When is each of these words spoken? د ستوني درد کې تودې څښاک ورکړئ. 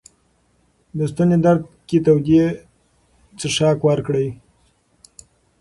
د 0.97 0.99
ستوني 1.11 1.37
درد 1.45 1.63
کې 1.87 1.97
تودې 2.05 2.43
څښاک 3.39 3.79
ورکړئ. 3.83 4.27